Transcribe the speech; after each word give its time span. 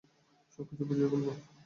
সবকিছু 0.51 0.83
বুঝিয়ে 0.85 1.09
বলব। 1.11 1.27